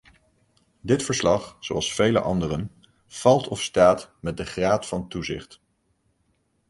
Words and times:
Dit 0.81 1.03
verslag, 1.03 1.57
zoals 1.59 1.93
vele 1.93 2.21
anderen, 2.21 2.71
valt 3.07 3.47
of 3.47 3.61
staat 3.61 4.11
met 4.21 4.37
de 4.37 4.45
graad 4.45 4.85
van 4.85 5.07
toezicht. 5.07 5.61